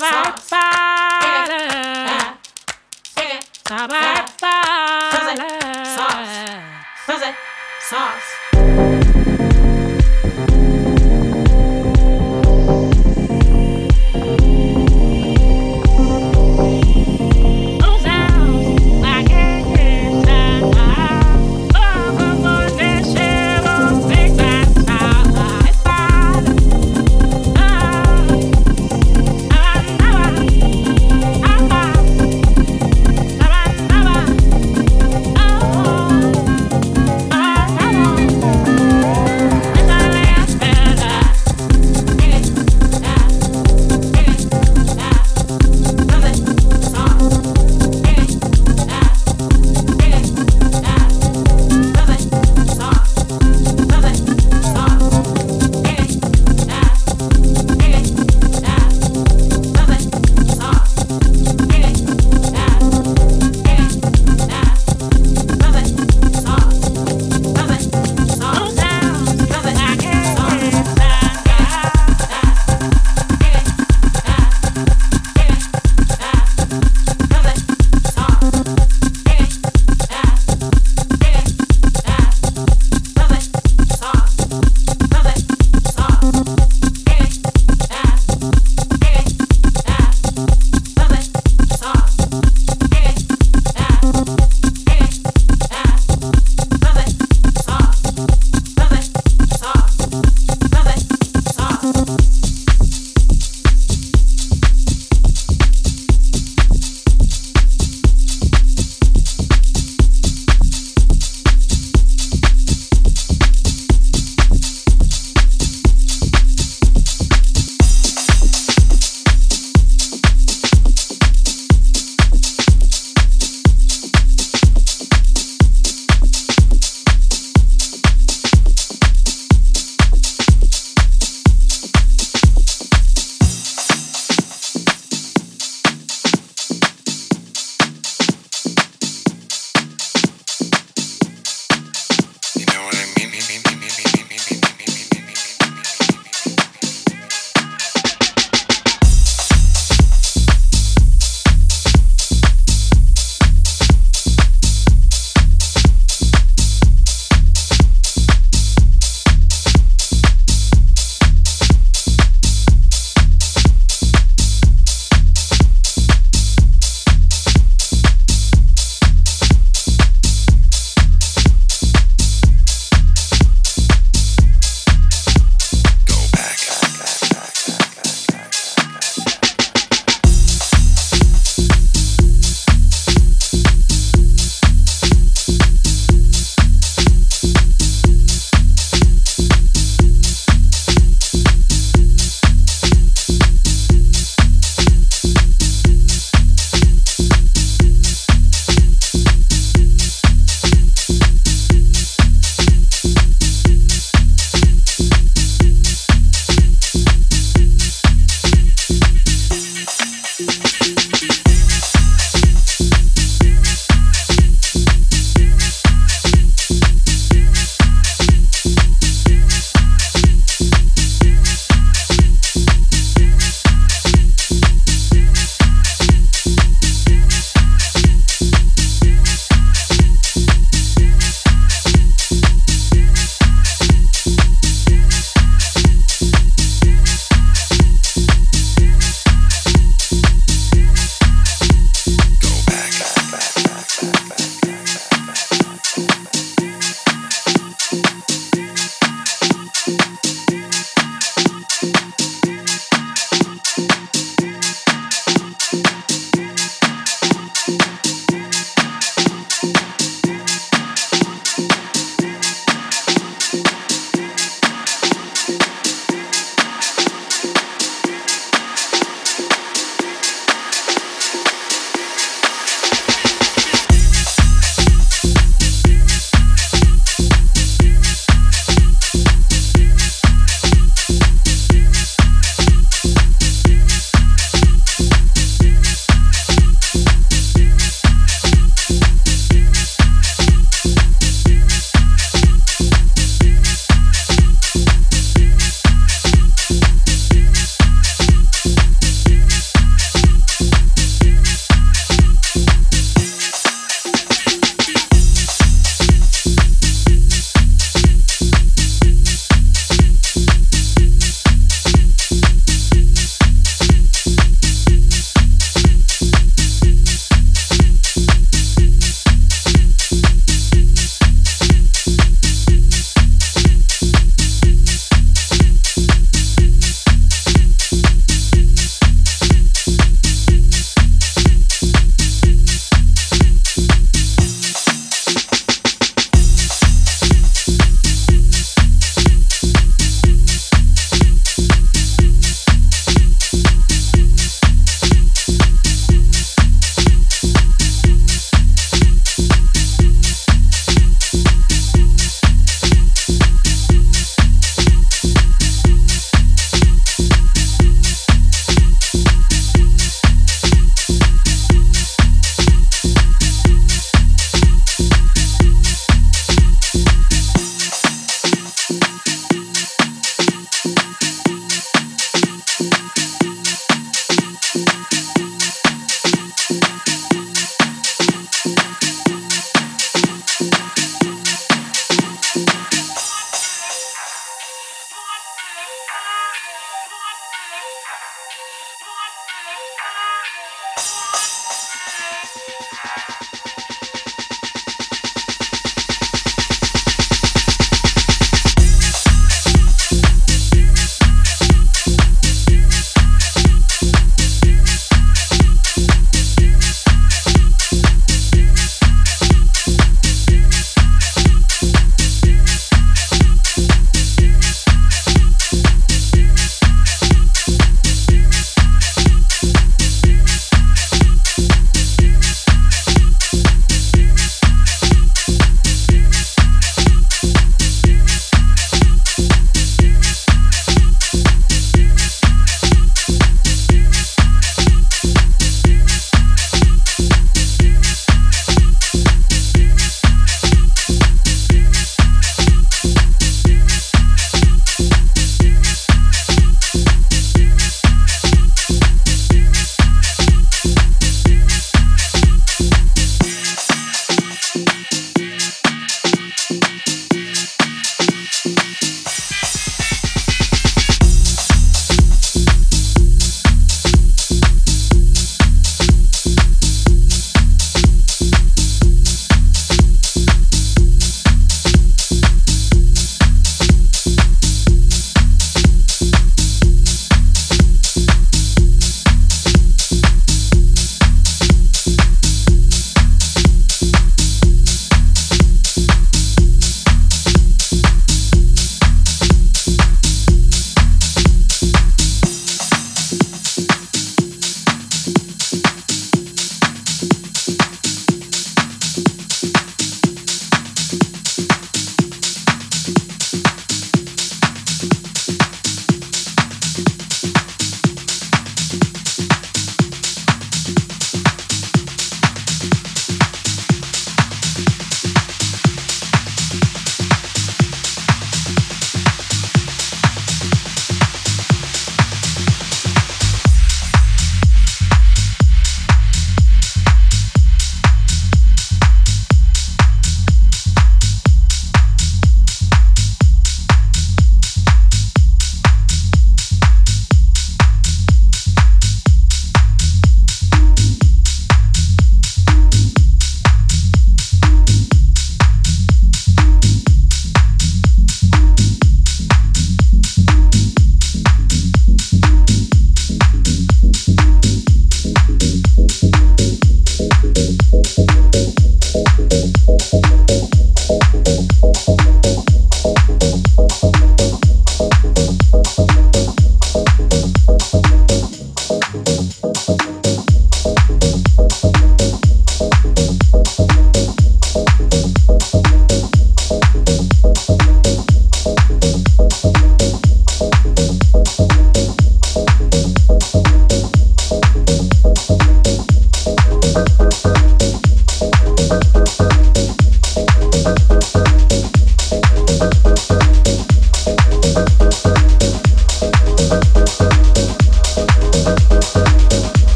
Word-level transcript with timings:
Oh 0.00 0.38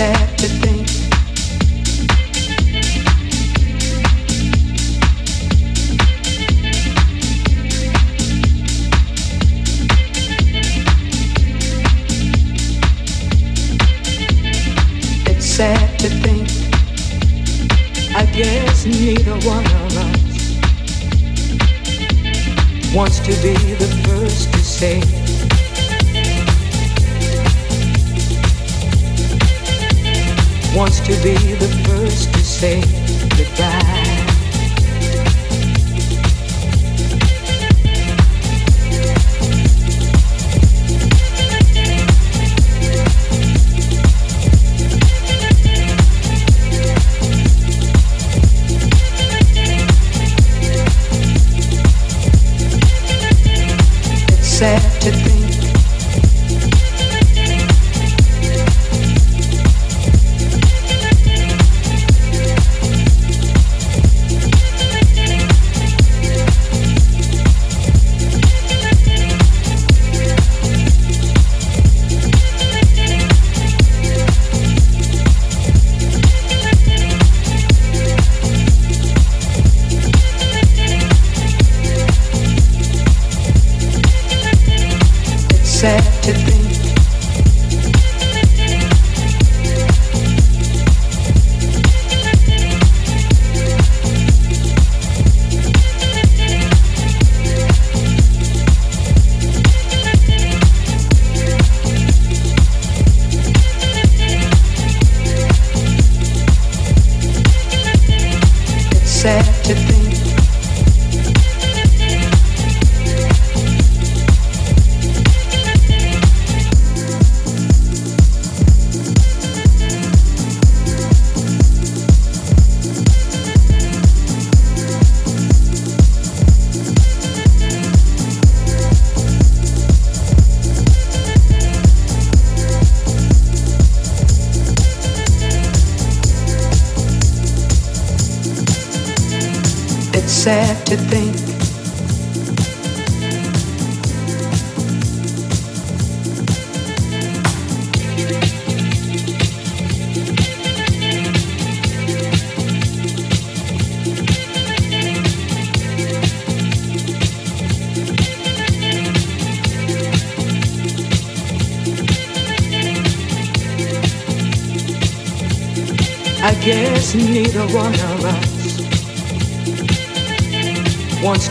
neither 0.00 0.59